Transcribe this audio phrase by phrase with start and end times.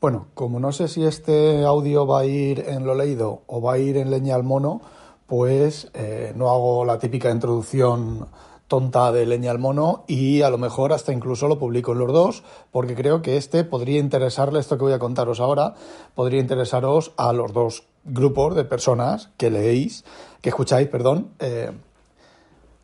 [0.00, 3.72] Bueno, como no sé si este audio va a ir en lo leído o va
[3.72, 4.80] a ir en leña al mono,
[5.26, 8.28] pues eh, no hago la típica introducción
[8.68, 12.12] tonta de leña al mono y a lo mejor hasta incluso lo publico en los
[12.12, 15.74] dos, porque creo que este podría interesarle, esto que voy a contaros ahora,
[16.14, 20.04] podría interesaros a los dos grupos de personas que leéis,
[20.42, 21.72] que escucháis, perdón, eh,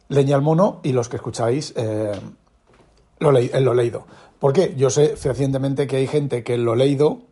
[0.09, 2.19] leña al mono y los que escucháis eh,
[3.21, 4.05] lo, lo leído.
[4.45, 7.23] Porque yo sé fehacientemente que hay gente que lo leído,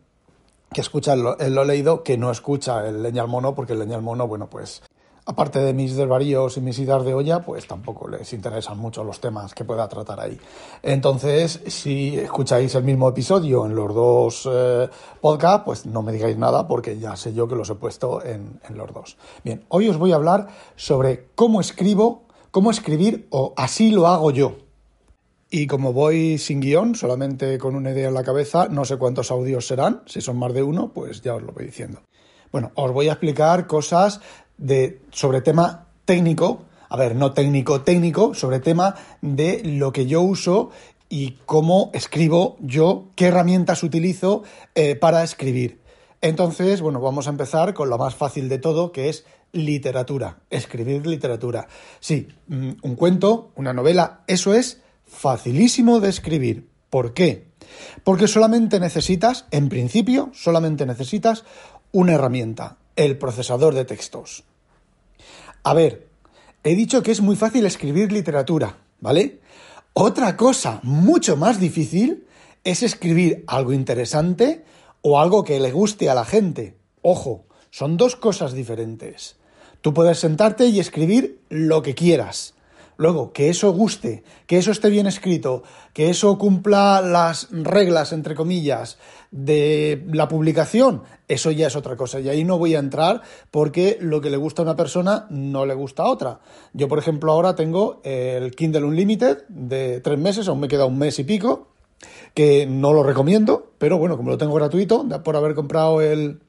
[0.73, 3.97] que escucha el lo, leído, que no escucha el leña al mono, porque el leña
[3.97, 4.81] al mono, bueno, pues
[5.27, 9.21] aparte de mis desvaríos y mis idas de olla, pues tampoco les interesan mucho los
[9.21, 10.39] temas que pueda tratar ahí.
[10.81, 14.89] Entonces, si escucháis el mismo episodio en los dos eh,
[15.21, 18.59] podcasts, pues no me digáis nada porque ya sé yo que los he puesto en,
[18.67, 19.17] en los dos.
[19.43, 24.31] Bien, hoy os voy a hablar sobre cómo escribo, cómo escribir o así lo hago
[24.31, 24.62] yo.
[25.55, 29.29] Y como voy sin guion, solamente con una idea en la cabeza, no sé cuántos
[29.29, 30.01] audios serán.
[30.07, 32.01] Si son más de uno, pues ya os lo voy diciendo.
[32.51, 34.19] Bueno, os voy a explicar cosas
[35.11, 36.63] sobre tema técnico.
[36.89, 40.71] A ver, no técnico, técnico, sobre tema de lo que yo uso
[41.07, 44.41] y cómo escribo yo, qué herramientas utilizo
[44.73, 45.81] eh, para escribir.
[46.21, 51.05] Entonces, bueno, vamos a empezar con lo más fácil de todo, que es literatura, escribir
[51.05, 51.67] literatura.
[51.99, 54.81] Sí, mm, un cuento, una novela, eso es
[55.13, 56.67] facilísimo de escribir.
[56.89, 57.45] ¿Por qué?
[58.03, 61.43] Porque solamente necesitas, en principio, solamente necesitas
[61.91, 64.43] una herramienta, el procesador de textos.
[65.63, 66.07] A ver,
[66.63, 69.39] he dicho que es muy fácil escribir literatura, ¿vale?
[69.93, 72.25] Otra cosa mucho más difícil
[72.63, 74.65] es escribir algo interesante
[75.01, 76.75] o algo que le guste a la gente.
[77.01, 79.35] Ojo, son dos cosas diferentes.
[79.81, 82.52] Tú puedes sentarte y escribir lo que quieras.
[82.97, 85.63] Luego, que eso guste, que eso esté bien escrito,
[85.93, 88.97] que eso cumpla las reglas, entre comillas,
[89.31, 92.19] de la publicación, eso ya es otra cosa.
[92.19, 95.65] Y ahí no voy a entrar porque lo que le gusta a una persona no
[95.65, 96.39] le gusta a otra.
[96.73, 100.97] Yo, por ejemplo, ahora tengo el Kindle Unlimited de tres meses, aún me queda un
[100.97, 101.69] mes y pico,
[102.33, 106.39] que no lo recomiendo, pero bueno, como lo tengo gratuito, por haber comprado el,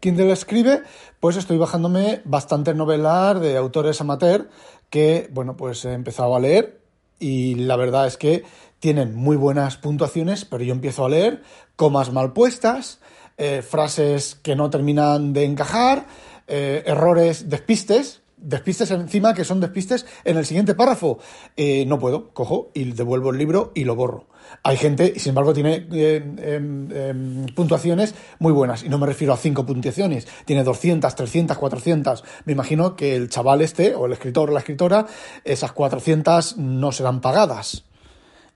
[0.00, 0.82] Kindle Escribe,
[1.20, 4.48] pues estoy bajándome bastantes novelas de autores amateur
[4.90, 6.80] que, bueno, pues he empezado a leer
[7.18, 8.44] y la verdad es que
[8.78, 11.42] tienen muy buenas puntuaciones, pero yo empiezo a leer
[11.76, 13.00] comas mal puestas,
[13.38, 16.06] eh, frases que no terminan de encajar,
[16.46, 21.18] eh, errores, despistes, despistes encima que son despistes en el siguiente párrafo.
[21.56, 24.26] Eh, no puedo, cojo y devuelvo el libro y lo borro.
[24.62, 29.32] Hay gente, sin embargo, tiene eh, em, em, puntuaciones muy buenas, y no me refiero
[29.32, 32.24] a cinco puntuaciones, tiene 200, 300, 400.
[32.44, 35.06] Me imagino que el chaval este, o el escritor o la escritora,
[35.44, 37.84] esas 400 no serán pagadas.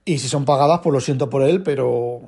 [0.05, 2.21] Y si son pagadas, pues lo siento por él, pero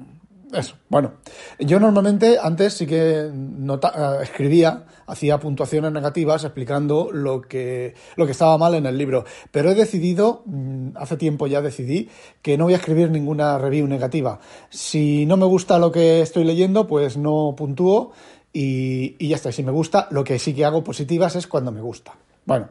[0.53, 1.13] eso, bueno.
[1.59, 8.31] Yo normalmente antes sí que eh, escribía, hacía puntuaciones negativas explicando lo que, lo que
[8.31, 9.25] estaba mal en el libro.
[9.51, 12.09] Pero he decidido, mm, hace tiempo ya decidí,
[12.41, 14.39] que no voy a escribir ninguna review negativa.
[14.69, 18.11] Si no me gusta lo que estoy leyendo, pues no puntúo
[18.51, 19.51] y, y ya está.
[19.51, 22.13] Si me gusta, lo que sí que hago positivas es cuando me gusta.
[22.45, 22.69] Bueno,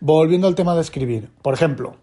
[0.00, 1.30] volviendo al tema de escribir.
[1.42, 1.96] Por ejemplo,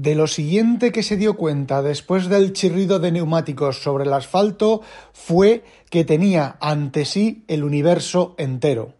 [0.00, 4.82] de lo siguiente que se dio cuenta después del chirrido de neumáticos sobre el asfalto
[5.12, 8.94] fue que tenía ante sí el universo entero.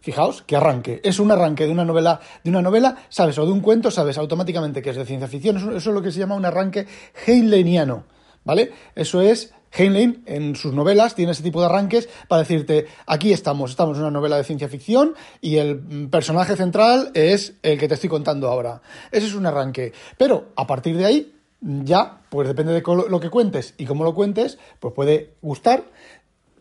[0.00, 1.00] Fijaos, que arranque.
[1.04, 4.18] Es un arranque de una novela, de una novela, sabes, o de un cuento, sabes
[4.18, 5.56] automáticamente que es de ciencia ficción.
[5.58, 6.86] Eso, es lo que se llama un arranque
[7.26, 8.04] heinleiniano,
[8.42, 8.72] ¿vale?
[8.94, 13.70] Eso es Heinlein, en sus novelas, tiene ese tipo de arranques para decirte, aquí estamos,
[13.70, 17.94] estamos en una novela de ciencia ficción y el personaje central es el que te
[17.94, 18.82] estoy contando ahora.
[19.12, 19.92] Ese es un arranque.
[20.18, 24.14] Pero a partir de ahí, ya, pues depende de lo que cuentes y cómo lo
[24.14, 25.84] cuentes, pues puede gustar,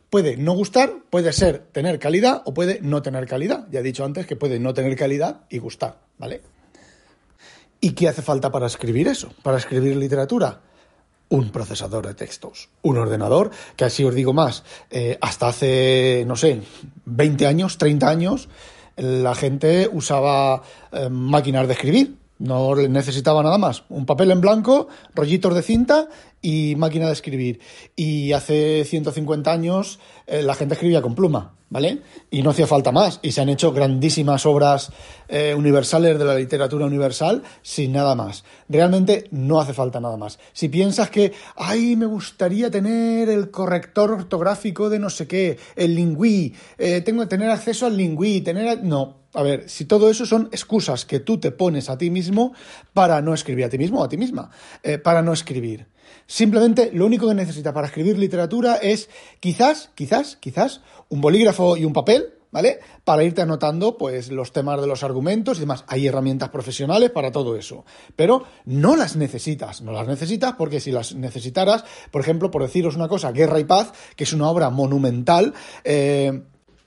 [0.10, 3.68] puede no gustar, puede ser tener calidad o puede no tener calidad.
[3.72, 6.42] Ya he dicho antes que puede no tener calidad y gustar, ¿vale?
[7.82, 9.32] ¿Y qué hace falta para escribir eso?
[9.42, 10.62] Para escribir literatura
[11.30, 16.36] un procesador de textos, un ordenador, que así os digo más, eh, hasta hace, no
[16.36, 16.62] sé,
[17.06, 18.50] 20 años, 30 años,
[18.98, 23.84] la gente usaba eh, máquinas de escribir, no necesitaba nada más.
[23.90, 26.10] Un papel en blanco, rollitos de cinta
[26.42, 27.60] y máquina de escribir.
[27.96, 32.02] Y hace 150 años eh, la gente escribía con pluma, ¿vale?
[32.32, 33.20] Y no hacía falta más.
[33.22, 34.92] Y se han hecho grandísimas obras
[35.28, 38.44] eh, universales de la literatura universal sin nada más.
[38.70, 40.40] Realmente no hace falta nada más.
[40.54, 45.96] Si piensas que, ay, me gustaría tener el corrector ortográfico de no sé qué, el
[45.96, 48.84] lingüí, eh, tengo que tener acceso al lingüí, tener...
[48.84, 52.54] No, a ver, si todo eso son excusas que tú te pones a ti mismo
[52.94, 54.50] para no escribir a ti mismo o a ti misma,
[55.04, 55.86] para no escribir.
[56.28, 59.10] Simplemente lo único que necesitas para escribir literatura es
[59.40, 62.80] quizás, quizás, quizás un bolígrafo y un papel, ¿vale?
[63.04, 65.84] Para irte anotando pues los temas de los argumentos y demás.
[65.88, 67.86] Hay herramientas profesionales para todo eso,
[68.16, 72.96] pero no las necesitas, no las necesitas porque si las necesitaras, por ejemplo, por deciros
[72.96, 75.54] una cosa, Guerra y Paz, que es una obra monumental,
[75.84, 76.42] eh,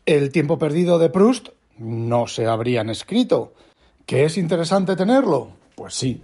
[0.04, 3.52] El tiempo perdido de Proust no se habrían escrito.
[4.04, 5.50] ¿Que es interesante tenerlo?
[5.76, 6.20] Pues sí.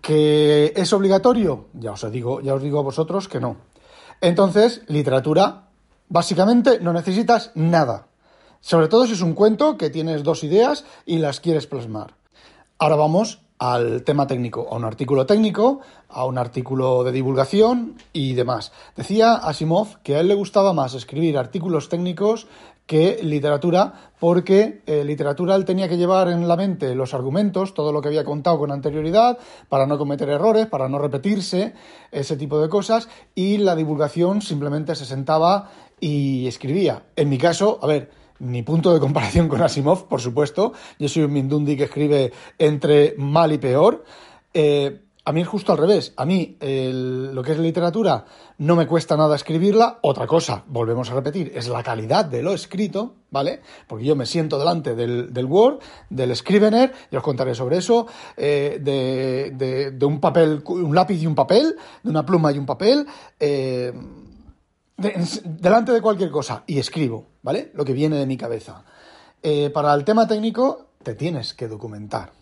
[0.00, 1.66] ¿Que es obligatorio?
[1.74, 3.56] Ya os digo, ya os digo a vosotros que no.
[4.20, 5.68] Entonces, literatura,
[6.08, 8.06] básicamente no necesitas nada.
[8.60, 12.14] Sobre todo si es un cuento que tienes dos ideas y las quieres plasmar.
[12.78, 18.32] Ahora vamos al tema técnico, a un artículo técnico, a un artículo de divulgación y
[18.32, 18.72] demás.
[18.96, 22.46] Decía Asimov que a él le gustaba más escribir artículos técnicos
[22.90, 27.92] que literatura, porque eh, literatura él tenía que llevar en la mente los argumentos, todo
[27.92, 29.38] lo que había contado con anterioridad,
[29.68, 31.72] para no cometer errores, para no repetirse,
[32.10, 35.70] ese tipo de cosas, y la divulgación simplemente se sentaba
[36.00, 37.04] y escribía.
[37.14, 38.10] En mi caso, a ver,
[38.40, 43.14] ni punto de comparación con Asimov, por supuesto, yo soy un Mindundi que escribe entre
[43.18, 44.02] mal y peor.
[44.52, 46.12] Eh, a mí es justo al revés.
[46.16, 48.24] A mí lo que es literatura
[48.58, 50.00] no me cuesta nada escribirla.
[50.02, 53.60] Otra cosa, volvemos a repetir, es la calidad de lo escrito, ¿vale?
[53.86, 55.78] Porque yo me siento delante del, Word,
[56.08, 61.36] del Scrivener, y os contaré sobre eso, eh, de, un papel, un lápiz y un
[61.36, 63.06] papel, de una pluma y un papel,
[63.38, 63.92] eh,
[64.96, 67.70] delante de cualquier cosa, y escribo, ¿vale?
[67.74, 68.82] Lo que viene de mi cabeza.
[69.44, 72.39] Eh, para el tema técnico, te tienes que documentar.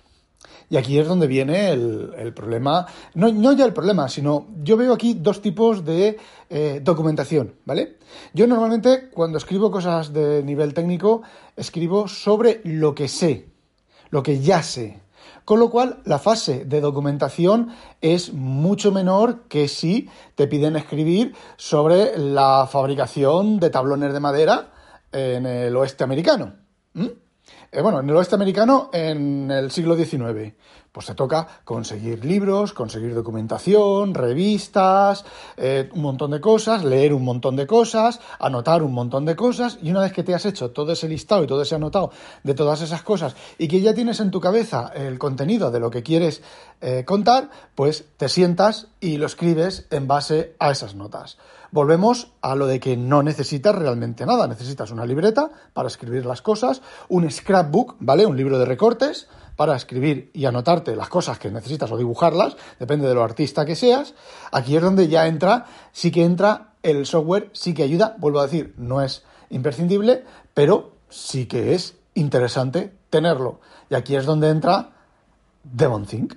[0.71, 5.15] Y aquí es donde viene el, problema, no, ya el problema, sino yo veo aquí
[5.15, 6.19] dos tipos de
[6.51, 7.97] eh, documentación, ¿vale?
[8.35, 11.23] Yo normalmente cuando escribo cosas de nivel técnico,
[11.57, 13.49] escribo sobre lo que sé,
[14.11, 15.01] lo que ya sé.
[15.47, 17.71] Con lo cual, la fase de documentación
[18.03, 24.71] es mucho menor que si te piden escribir sobre la fabricación de tablones de madera
[25.11, 26.53] en el oeste americano.
[27.71, 30.55] Eh, bueno, en el oeste americano en el siglo XIX.
[30.91, 35.25] Pues te toca conseguir libros, conseguir documentación, revistas,
[35.59, 39.79] eh, un montón de cosas, leer un montón de cosas, anotar un montón de cosas,
[39.83, 42.11] y una vez que te has hecho todo ese listado y todo ese anotado
[42.43, 45.91] de todas esas cosas, y que ya tienes en tu cabeza el contenido de lo
[45.91, 46.43] que quieres
[46.81, 51.37] eh, contar, pues te sientas y lo escribes en base a esas notas
[51.71, 54.47] volvemos a lo de que no necesitas realmente nada.
[54.47, 58.27] Necesitas una libreta para escribir las cosas, un scrapbook, ¿vale?
[58.27, 63.09] Un libro de recortes para escribir y anotarte las cosas que necesitas o dibujarlas, depende
[63.09, 64.15] de lo artista que seas.
[64.53, 68.45] Aquí es donde ya entra, sí que entra el software, sí que ayuda, vuelvo a
[68.45, 70.25] decir, no es imprescindible,
[70.55, 73.59] pero sí que es interesante tenerlo.
[73.91, 74.91] Y aquí es donde entra
[75.65, 76.35] DevonThink.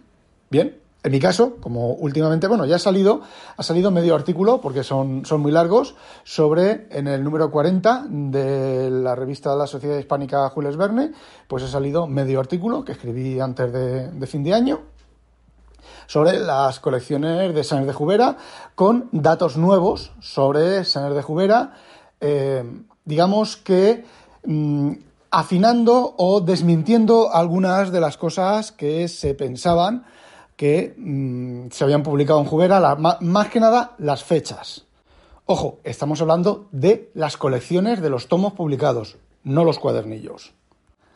[0.50, 3.22] Bien, en mi caso, como últimamente, bueno, ya ha salido,
[3.58, 8.92] ha salido medio artículo, porque son, son muy largos, sobre, en el número 40 de
[8.92, 11.12] la revista de la Sociedad Hispánica Jules Verne,
[11.48, 14.82] pues ha salido medio artículo que escribí antes de, fin de año,
[16.06, 18.38] sobre las colecciones de Saner de Jubera,
[18.76, 21.74] con datos nuevos sobre Saner de Jubera,
[22.20, 22.64] eh,
[23.06, 24.06] digamos que
[24.46, 24.92] mm,
[25.32, 30.06] afinando o desmintiendo algunas de las cosas que se pensaban
[30.62, 34.86] que mm, se habían publicado en Jubera, más que nada las fechas.
[35.48, 40.54] Ojo, estamos hablando de las colecciones de los tomos publicados, no los cuadernillos.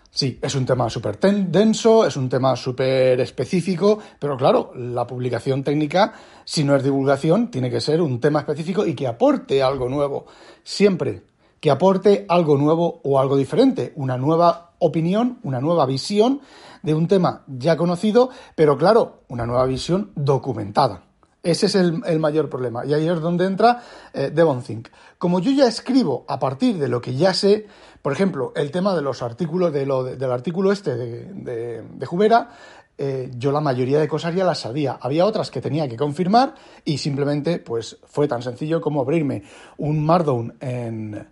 [0.09, 5.63] Sí, es un tema súper denso, es un tema súper específico, pero claro, la publicación
[5.63, 9.89] técnica, si no es divulgación, tiene que ser un tema específico y que aporte algo
[9.89, 10.25] nuevo.
[10.63, 11.21] Siempre
[11.59, 16.41] que aporte algo nuevo o algo diferente, una nueva opinión, una nueva visión
[16.85, 21.03] de un tema ya conocido, pero claro, una nueva visión documentada.
[21.41, 22.85] Ese es el, mayor problema.
[22.85, 23.81] Y ahí es donde entra
[24.13, 24.87] eh, DevonThink.
[25.19, 27.67] Como yo ya escribo a partir de lo que ya sé,
[28.01, 32.49] por ejemplo, el tema de los artículos, de lo, del artículo este de, de, Jubera,
[32.97, 34.97] eh, yo la mayoría de cosas ya las sabía.
[34.99, 39.43] Había otras que tenía que confirmar y simplemente pues fue tan sencillo como abrirme
[39.77, 41.27] un Markdown en,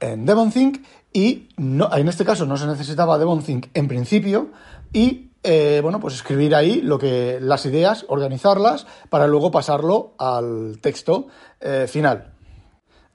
[0.00, 0.82] en DevonThink
[1.12, 4.50] y en este caso no se necesitaba DevonThink en principio,
[4.92, 10.78] y eh, bueno, pues escribir ahí lo que las ideas, organizarlas para luego pasarlo al
[10.80, 11.26] texto
[11.60, 12.34] eh, final.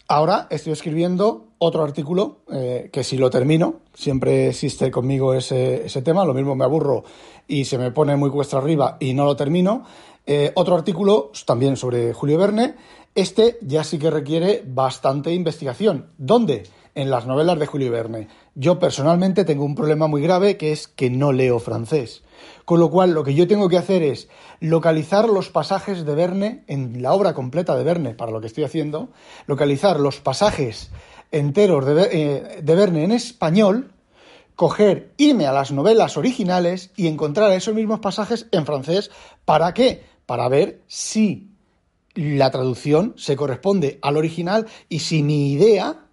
[0.10, 6.01] Ahora estoy escribiendo otro artículo eh, que si lo termino, siempre existe conmigo ese, ese,
[6.01, 7.04] tema, lo mismo me aburro
[7.48, 9.86] y se me pone muy cuesta arriba y no lo termino.
[10.56, 12.75] otro artículo también sobre Julio Verne.
[13.16, 16.12] Este ya sí que requiere bastante investigación.
[16.18, 16.63] ¿Dónde?
[16.98, 18.27] En las novelas de Julio Verne.
[18.56, 22.24] Yo personalmente tengo un problema muy grave que es que no leo francés.
[22.66, 26.63] Con lo cual, lo que yo tengo que hacer es localizar los pasajes de Verne
[26.66, 29.10] en la obra completa de Verne, para lo que estoy haciendo,
[29.46, 30.89] localizar los pasajes
[31.32, 33.92] enteros de, eh, Verne en español,
[34.56, 39.12] coger, irme a las novelas originales y encontrar esos mismos pasajes en francés.
[39.46, 40.04] ¿Para qué?
[40.25, 41.51] Para ver si
[42.16, 46.07] la traducción se corresponde al original y si mi idea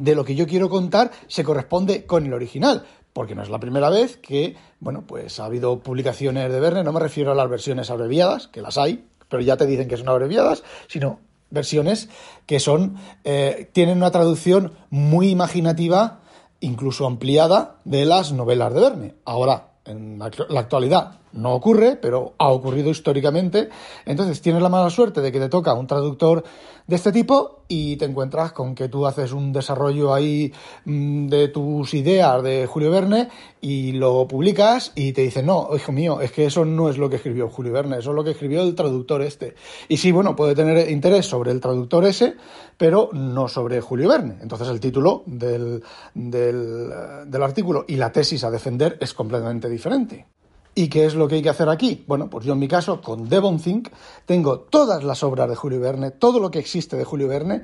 [0.00, 2.84] de lo que yo quiero contar se corresponde con el original.
[3.12, 6.92] Porque no es la primera vez que, bueno, pues ha habido publicaciones de Verne, no
[6.92, 10.08] me refiero a las versiones abreviadas, que las hay, pero ya te dicen que son
[10.08, 11.18] abreviadas, sino
[11.50, 12.08] versiones
[12.46, 16.20] que son, eh, tienen una traducción muy imaginativa,
[16.60, 19.14] incluso ampliada, de las novelas de Verne.
[19.24, 23.68] Ahora, en la actualidad no ocurre, pero ha ocurrido históricamente.
[24.04, 26.44] Entonces tienes la mala suerte de que te toca un traductor
[26.86, 30.52] de este tipo y te encuentras con que tú haces un desarrollo ahí
[30.84, 33.28] mm, de tus ideas de Julio Verne
[33.60, 37.08] y lo publicas y te dicen, no, hijo mío, es que eso no es lo
[37.08, 39.54] que escribió Julio Verne, eso es lo que escribió el traductor este.
[39.88, 42.34] Y sí, bueno, puede tener interés sobre el traductor ese,
[42.76, 44.38] pero no sobre Julio Verne.
[44.42, 45.84] Entonces el título del,
[46.14, 46.90] del,
[47.26, 50.26] del artículo y la tesis a defender es completamente diferente.
[50.74, 52.04] ¿Y qué es lo que hay que hacer aquí?
[52.06, 53.88] Bueno, pues yo en mi caso, con Devon Think,
[54.24, 57.62] tengo todas las obras de Julio Verne, todo lo que existe de Julio Verne,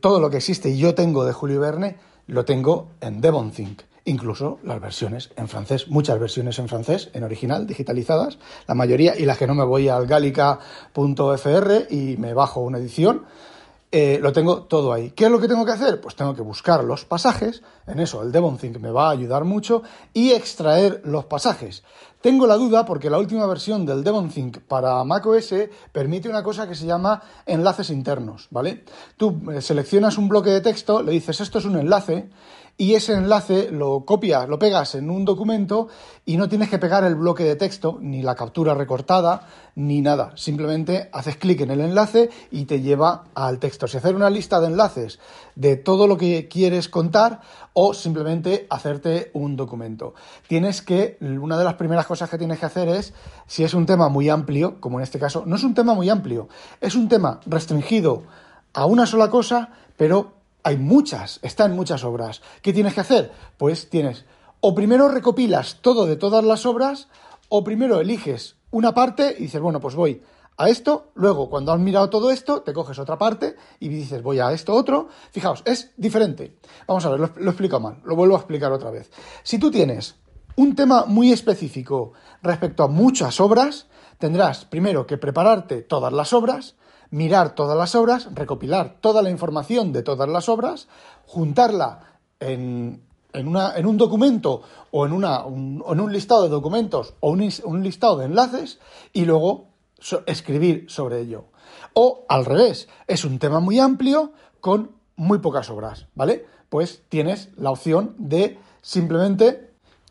[0.00, 3.82] todo lo que existe y yo tengo de Julio Verne, lo tengo en Devon Think.
[4.04, 9.24] Incluso las versiones en francés, muchas versiones en francés, en original, digitalizadas, la mayoría, y
[9.24, 13.24] las que no me voy al galica.fr y me bajo una edición,
[13.92, 15.10] eh, lo tengo todo ahí.
[15.10, 16.00] ¿Qué es lo que tengo que hacer?
[16.00, 19.82] Pues tengo que buscar los pasajes, en eso el DevonThink me va a ayudar mucho,
[20.12, 21.82] y extraer los pasajes.
[22.20, 25.54] Tengo la duda porque la última versión del DevonThink para macOS
[25.90, 28.84] permite una cosa que se llama enlaces internos, ¿vale?
[29.16, 32.28] Tú eh, seleccionas un bloque de texto, le dices esto es un enlace,
[32.80, 35.88] y ese enlace lo copias, lo pegas en un documento
[36.24, 40.32] y no tienes que pegar el bloque de texto, ni la captura recortada, ni nada.
[40.34, 43.86] Simplemente haces clic en el enlace y te lleva al texto.
[43.86, 45.18] Si hacer una lista de enlaces
[45.56, 47.42] de todo lo que quieres contar
[47.74, 50.14] o simplemente hacerte un documento.
[50.48, 53.14] Tienes que, una de las primeras cosas que tienes que hacer es,
[53.46, 56.10] si es un tema muy amplio, como en este caso, no es un tema muy
[56.10, 56.48] amplio,
[56.80, 58.24] es un tema restringido
[58.74, 60.32] a una sola cosa, pero
[60.64, 62.42] hay muchas, están muchas obras.
[62.62, 63.30] ¿Qué tienes que hacer?
[63.56, 64.24] Pues tienes,
[64.60, 67.06] o primero recopilas todo de todas las obras,
[67.48, 70.20] o primero eliges una parte y dices, bueno, pues voy
[70.56, 74.40] a esto, luego cuando has mirado todo esto, te coges otra parte y dices, voy
[74.40, 75.10] a esto otro.
[75.30, 76.56] Fijaos, es diferente.
[76.88, 79.12] Vamos a ver, lo, lo explico mal, lo vuelvo a explicar otra vez.
[79.44, 80.16] Si tú tienes
[80.56, 83.86] un tema muy específico respecto a muchas obras,
[84.18, 86.76] tendrás primero que prepararte todas las obras,
[87.10, 90.88] mirar todas las obras, recopilar toda la información de todas las obras,
[91.26, 93.02] juntarla en,
[93.34, 98.26] un documento o en, una, un, en, un, listado de documentos o un, listado de
[98.26, 98.78] enlaces
[99.12, 99.68] y luego
[100.26, 101.46] escribir sobre ello.
[101.94, 106.46] O al revés, es un tema muy amplio con muy pocas obras, ¿vale?
[106.68, 109.69] Pues tienes la opción de simplemente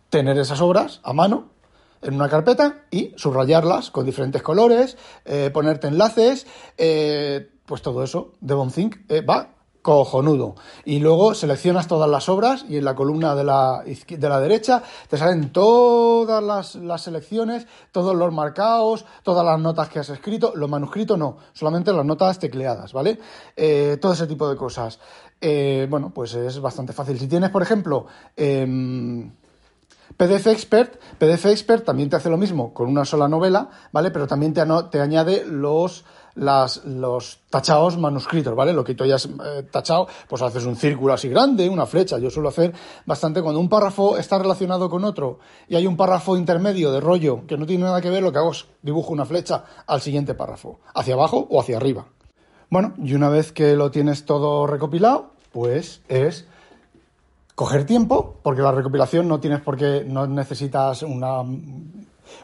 [0.09, 1.49] tener esas obras a mano
[2.01, 6.47] en una carpeta y subrayarlas con diferentes colores, eh, ponerte enlaces,
[6.77, 10.55] eh, pues todo eso, DevonThink eh, va cojonudo.
[10.83, 14.83] Y luego seleccionas todas las obras y en la columna de la, de la derecha
[15.07, 20.53] te salen todas las, las, selecciones, todos los marcados, todas las notas que has escrito,
[20.55, 23.19] los manuscritos no, solamente las notas tecleadas, ¿vale?
[23.55, 24.99] Eh, todo ese tipo de cosas.
[25.41, 27.17] Bueno, pues es bastante fácil.
[27.17, 28.67] Si tienes, por ejemplo, eh,
[30.19, 34.11] PDF Expert, PDF Expert también te hace lo mismo con una sola novela, ¿vale?
[34.11, 36.03] Pero también te, añade los
[37.49, 38.73] tachados manuscritos, ¿vale?
[38.73, 42.19] Lo que tú hayas eh, tachado, pues haces un círculo así grande, una flecha.
[42.19, 42.73] Yo suelo hacer
[43.05, 47.47] bastante cuando un párrafo está relacionado con otro y hay un párrafo intermedio de rollo
[47.47, 50.33] que no tiene nada que ver, lo que hago es dibujo una flecha al siguiente
[50.33, 52.07] párrafo, hacia abajo o hacia arriba.
[52.69, 56.45] Bueno, y una vez que lo tienes todo recopilado, pues es
[57.59, 61.43] coger tiempo, porque la recopilación no tienes por qué, no necesitas una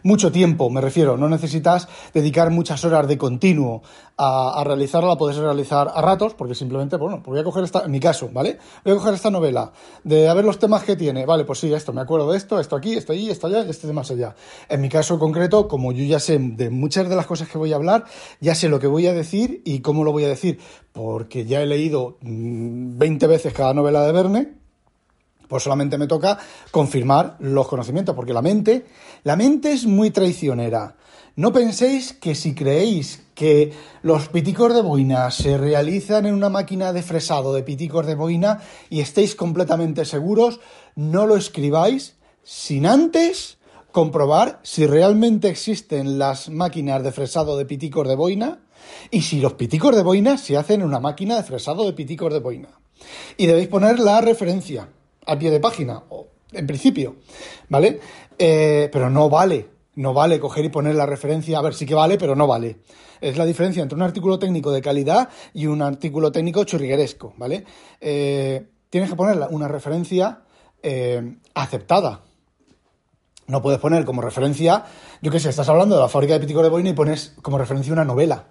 [0.03, 3.81] mucho tiempo, me refiero, no necesitas dedicar muchas horas de continuo
[4.17, 7.85] a, a, realizarla, puedes realizar a ratos, porque simplemente, bueno, pues voy a coger esta,
[7.85, 8.57] en mi caso, ¿vale?
[8.83, 9.71] Voy a coger esta novela,
[10.03, 12.59] de a ver los temas que tiene, vale, pues sí, esto, me acuerdo de esto,
[12.59, 14.35] esto aquí, esto allí, esto allá, este más allá.
[14.67, 17.71] En mi caso concreto, como yo ya sé de muchas de las cosas que voy
[17.71, 18.03] a hablar,
[18.41, 20.59] ya sé lo que voy a decir y cómo lo voy a decir,
[20.91, 24.64] porque ya he leído 20 mm, veces cada novela de Verne,
[25.47, 26.37] pues solamente me toca
[26.71, 28.85] confirmar los conocimientos, porque la mente,
[29.23, 30.95] la mente es muy traicionera.
[31.35, 33.73] No penséis que si creéis que
[34.03, 38.61] los piticos de boina se realizan en una máquina de fresado de piticos de boina
[38.89, 40.61] y estéis completamente seguros,
[40.95, 43.57] no lo escribáis sin antes
[43.91, 48.59] comprobar si realmente existen las máquinas de fresado de piticos de boina
[49.11, 52.31] y si los piticos de boina se hacen en una máquina de fresado de piticos
[52.31, 52.69] de boina.
[53.35, 54.87] Y debéis poner la referencia
[55.25, 57.17] al pie de página, o en principio,
[57.69, 57.99] ¿vale?
[58.37, 61.95] Eh, pero no vale no vale coger y poner la referencia, a ver, sí que
[61.95, 62.79] vale, pero no vale.
[63.21, 67.65] Es la diferencia entre un artículo técnico de calidad y un artículo técnico churrigueresco, ¿vale?
[68.01, 70.41] Eh, tienes que poner una referencia
[70.83, 72.21] eh, aceptada.
[73.47, 74.85] No puedes poner como referencia,
[75.21, 77.57] yo qué sé, estás hablando de la fábrica de Pítico de Boina y pones como
[77.57, 78.47] referencia una novela.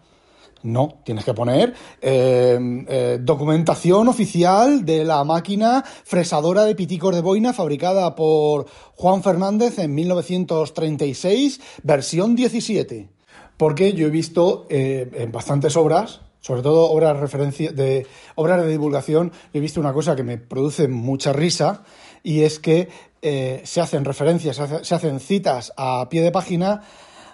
[0.64, 7.21] No, tienes que poner eh, eh, documentación oficial de la máquina fresadora de piticos de
[7.21, 13.11] boina fabricada por Juan Fernández en 1936, versión 17.
[13.59, 19.33] Porque yo he visto eh, en bastantes obras, sobre todo obras, de, obras de divulgación,
[19.52, 21.83] he visto una cosa que me produce mucha risa
[22.23, 22.88] y es que
[23.21, 26.83] se hacen referencias, se hacen citas a pie de página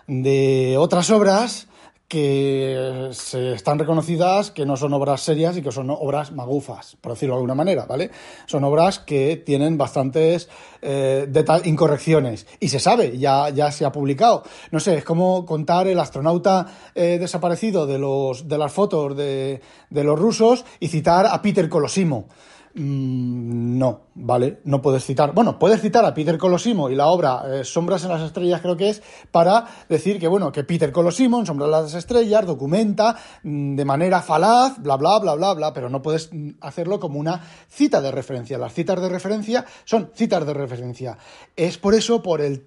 [0.06, 1.68] de otras obras
[2.10, 7.12] que se están reconocidas que no son obras serias y que son obras magufas, por
[7.12, 8.10] decirlo de alguna manera, ¿vale?
[8.46, 10.48] Son obras que tienen bastantes
[10.82, 11.32] eh,
[11.66, 14.42] incorrecciones y se sabe, ya, ya se ha publicado.
[14.72, 19.60] No sé, es como contar el astronauta eh, desaparecido de, los, de las fotos de,
[19.88, 22.26] de los rusos y citar a Peter Colosimo.
[22.74, 24.60] Mm, no, ¿vale?
[24.64, 25.34] No puedes citar.
[25.34, 28.76] Bueno, puedes citar a Peter Colosimo y la obra eh, Sombras en las Estrellas, creo
[28.76, 33.16] que es, para decir que, bueno, que Peter Colosimo en Sombras en las Estrellas documenta
[33.42, 37.18] mm, de manera falaz, bla, bla, bla, bla, bla, pero no puedes mm, hacerlo como
[37.18, 38.56] una cita de referencia.
[38.56, 41.18] Las citas de referencia son citas de referencia.
[41.56, 42.62] Es por eso, por el,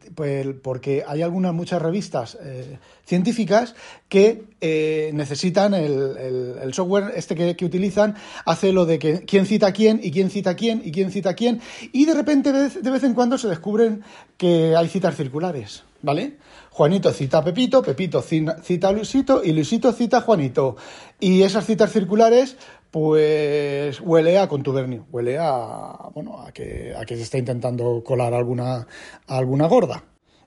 [0.61, 3.75] porque hay algunas, muchas revistas eh, científicas
[4.09, 9.71] que eh, necesitan el, software este que, que utilizan, hace lo de que quién cita
[9.73, 11.61] quién y quién cita quién y quién cita quién.
[11.91, 14.03] Y de repente, de vez en cuando, se descubren
[14.37, 16.37] que hay citas circulares, ¿vale?
[16.71, 20.75] Juanito cita a Pepito, Pepito cita a Luisito y Luisito cita a Juanito.
[21.19, 22.57] Y esas citas circulares,
[22.89, 28.33] pues huele a contubernio, huele a, bueno, a que, a que se está intentando colar
[28.33, 28.87] alguna,
[29.27, 30.03] alguna gorda.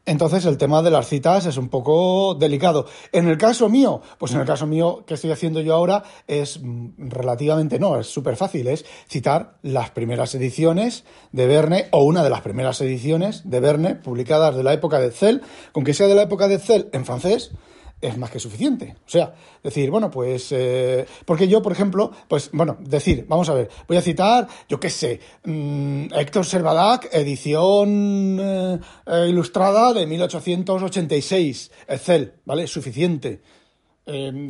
[0.07, 2.87] Entonces el tema de las citas es un poco delicado.
[3.11, 6.61] En el caso mío, pues en el caso mío que estoy haciendo yo ahora es
[6.63, 12.23] mm, relativamente no, es súper fácil, es citar las primeras ediciones de Verne o una
[12.23, 15.41] de las primeras ediciones de Verne publicadas de la época de Cell,
[15.73, 17.51] con que sea de la época de Cell en francés,
[18.01, 18.97] es más que suficiente.
[19.07, 23.55] O sea, decir, bueno, pues, eh, porque yo, por ejemplo, pues, bueno, decir, vamos a
[23.55, 30.07] ver, voy a citar, yo qué sé, mm, Héctor Servadac, edición eh, eh, ilustrada de
[30.07, 32.67] 1886, Excel, ¿vale?
[32.67, 33.41] Suficiente.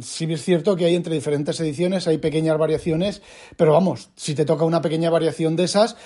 [0.03, 3.23] sí es cierto que hay entre diferentes ediciones, hay pequeñas variaciones,
[3.57, 5.97] pero vamos, si te toca una pequeña variación de esas,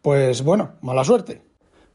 [0.00, 1.42] pues bueno, mala suerte.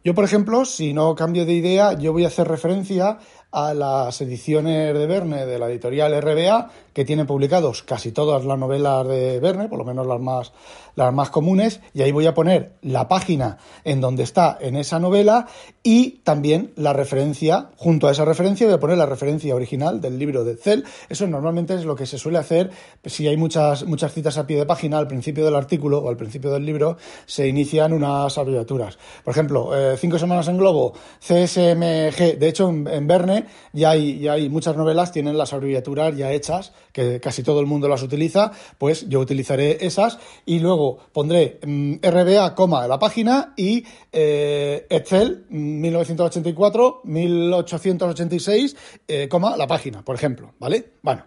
[0.02, 3.20] Yo, por ejemplo, si no cambio de idea, yo voy a hacer referencia
[3.52, 8.60] a las ediciones de Verne de la editorial RBA, que tiene publicados casi todas las
[8.60, 10.52] novelas de Verne, por lo menos las más,
[10.96, 15.00] las más comunes, y ahí voy a poner la página en donde está en esa
[15.00, 15.48] novela
[15.82, 20.20] y también la referencia, junto a esa referencia voy a poner la referencia original del
[20.20, 20.84] libro de Cell.
[21.08, 22.70] Eso normalmente es lo que se suele hacer
[23.06, 26.18] si hay muchas, muchas citas a pie de página al principio del artículo o al
[26.18, 29.00] principio del libro, se inician unas abreviaturas.
[29.24, 33.39] Por ejemplo, eh, cinco semanas en globo, CSMG, de hecho en Verne
[33.74, 37.88] ya hay, hay muchas novelas, tienen las abreviaturas ya hechas, que casi todo el mundo
[37.88, 43.84] las utiliza, pues yo utilizaré esas y luego pondré mm, RBA, coma, la página y
[44.12, 48.76] eh, Excel 1984, 1886,
[49.08, 50.94] eh, coma, la página, por ejemplo, ¿vale?
[51.02, 51.24] Bueno,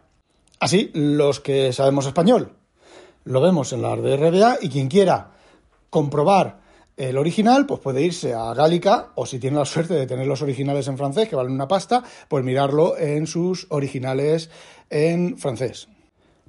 [0.61, 2.53] así los que sabemos español
[3.25, 5.33] lo vemos en las de RBA y quien quiera
[5.90, 6.62] comprobar
[6.97, 10.43] el original, pues puede irse a Gálica o si tiene la suerte de tener los
[10.43, 14.51] originales en francés, que valen una pasta, pues mirarlo en sus originales
[14.91, 15.89] en francés.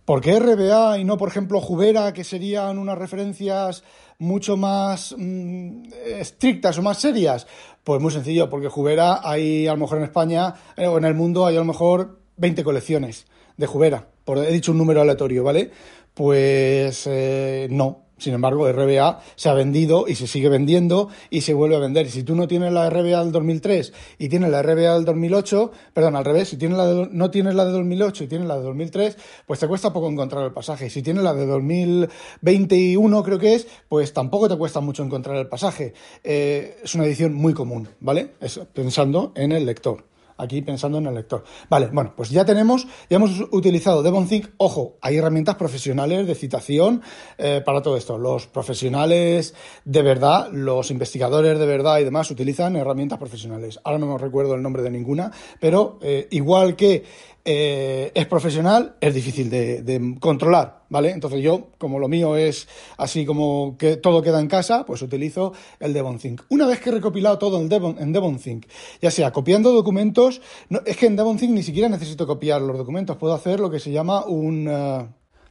[0.06, 3.86] ¿Por qué RBA y no, por ejemplo, Jubera, que serían unas referencias
[4.20, 7.48] mucho más mm, estrictas o más serias?
[7.86, 11.14] Pues muy sencillo, porque Jubera hay a lo mejor en España eh, o en el
[11.14, 14.10] mundo hay a lo mejor 20 colecciones de Jubera.
[14.26, 15.72] Por, he dicho un número aleatorio, ¿vale?
[16.14, 21.54] Pues eh, no, sin embargo, RBA se ha vendido y se sigue vendiendo y se
[21.54, 22.10] vuelve a vender.
[22.10, 26.16] Si tú no tienes la RBA del 2003 y tienes la RBA del 2008, perdón,
[26.16, 29.18] al revés, si tienes la no tienes la de 2008 y tienes la de 2003,
[29.46, 30.90] pues te cuesta poco encontrar el pasaje.
[30.90, 35.48] Si tienes la de 2021, creo que es, pues tampoco te cuesta mucho encontrar el
[35.48, 35.94] pasaje.
[36.24, 38.30] Eh, es una edición muy común, ¿vale?
[38.74, 40.13] pensando en el lector.
[40.38, 41.44] Aquí pensando en el lector.
[41.70, 44.50] Vale, bueno, pues ya tenemos, ya hemos utilizado Devonthink.
[44.58, 47.02] Ojo, hay herramientas profesionales de citación
[47.38, 48.18] eh, para todo esto.
[48.18, 49.54] Los profesionales
[49.86, 53.80] de verdad, los investigadores de verdad y demás utilizan herramientas profesionales.
[53.84, 57.04] Ahora no me recuerdo el nombre de ninguna, pero eh, igual que
[57.46, 61.12] eh, es profesional, es difícil de, controlar, ¿vale?
[61.12, 65.52] Entonces yo, como lo mío es así como que todo queda en casa, pues utilizo
[65.80, 66.44] el Devonthink.
[66.50, 68.68] Una vez que he recopilado todo en, Devon, en Devonthink,
[69.02, 73.18] ya sea copiando documentos, no, es que en Devonthink ni siquiera necesito copiar los documentos,
[73.18, 75.08] puedo hacer lo que se llama un uh,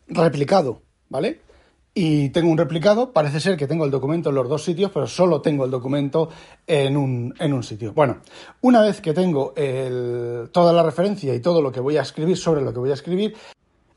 [0.08, 1.40] replicado, ¿vale?
[1.94, 3.12] Y tengo un replicado.
[3.12, 6.28] Parece ser que tengo el documento en los dos sitios, pero solo tengo el documento
[6.66, 7.92] en un, en un sitio.
[7.92, 8.18] Bueno,
[8.60, 9.54] una vez que tengo
[10.52, 12.94] toda la referencia y todo lo que voy a escribir sobre lo que voy a
[12.94, 13.34] escribir,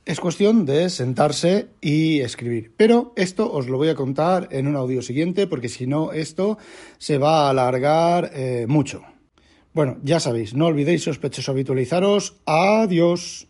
[0.06, 2.74] es cuestión de sentarse y escribir.
[2.78, 6.60] Pero esto os lo voy a contar en un audio siguiente, porque si no, esto
[7.00, 9.02] se va a alargar eh, mucho.
[9.74, 12.38] Bueno, ya sabéis, no olvidéis sospechosos habitualizaros.
[12.46, 13.48] Adiós.